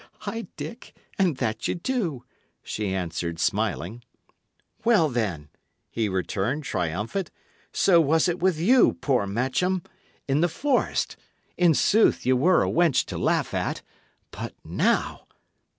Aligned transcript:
"Ay, 0.25 0.47
Dick, 0.57 0.95
an' 1.19 1.35
that 1.35 1.67
ye 1.67 1.75
do!" 1.75 2.23
she 2.63 2.91
answered, 2.91 3.37
smiling. 3.37 4.01
"Well, 4.83 5.09
then!" 5.09 5.49
he 5.91 6.09
returned, 6.09 6.63
triumphant. 6.63 7.29
"So 7.71 8.01
was 8.01 8.27
it 8.27 8.39
with 8.39 8.57
you, 8.59 8.93
poor 8.93 9.27
Matcham, 9.27 9.83
in 10.27 10.41
the 10.41 10.49
forest. 10.49 11.17
In 11.55 11.75
sooth, 11.75 12.25
ye 12.25 12.33
were 12.33 12.63
a 12.63 12.67
wench 12.67 13.05
to 13.05 13.17
laugh 13.19 13.53
at. 13.53 13.83
But 14.31 14.55
now!" 14.65 15.27